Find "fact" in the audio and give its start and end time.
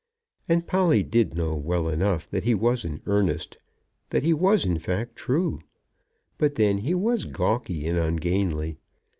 4.79-5.15